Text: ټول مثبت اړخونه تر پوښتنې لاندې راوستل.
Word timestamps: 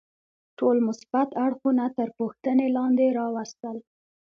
ټول 0.57 0.77
مثبت 0.87 1.29
اړخونه 1.45 1.83
تر 1.97 2.09
پوښتنې 2.17 2.67
لاندې 2.77 3.07
راوستل. 3.19 3.77